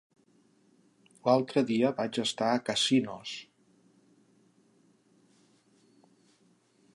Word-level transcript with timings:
L'altre 1.27 1.61
dia 1.71 1.91
vaig 1.99 2.17
estar 2.23 2.47
a 2.53 2.63
Casinos. 2.69 3.35